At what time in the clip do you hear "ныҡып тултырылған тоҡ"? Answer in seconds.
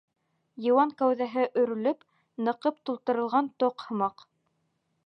2.49-3.89